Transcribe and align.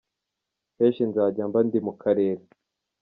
Kenshi 0.75 1.01
nzajya 1.09 1.43
mba 1.49 1.59
ndi 1.65 1.79
mu 1.85 1.93
karere. 2.01 2.43